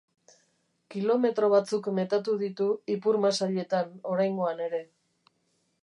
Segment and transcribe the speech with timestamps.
[0.93, 4.83] Kilometro batzuk metatu ditu ipurmasailetan oraingoan ere.